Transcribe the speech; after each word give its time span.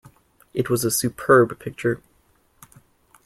It 0.55 0.67
was 0.67 0.83
a 0.83 0.89
superb 0.89 1.59
picture. 1.59 2.01